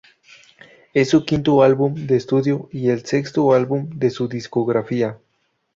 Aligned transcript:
Es 0.95 1.09
su 1.09 1.25
quinto 1.25 1.61
álbum 1.61 1.93
de 1.93 2.15
estudio 2.15 2.69
y 2.71 2.89
el 2.89 3.05
sexto 3.05 3.53
álbum 3.53 3.87
de 3.91 4.09
su 4.09 4.27
discografía. 4.27 5.19